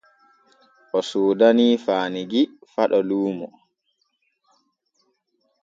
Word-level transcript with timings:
O 0.97 0.99
soodanii 1.09 1.81
Faanugui 1.83 2.41
Faɗo 2.73 2.99
luumo. 3.07 3.47